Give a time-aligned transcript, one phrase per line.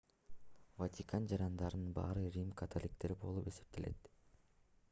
[0.83, 4.13] ватикан жарандарынын баары рим католиктери болуп эсептелет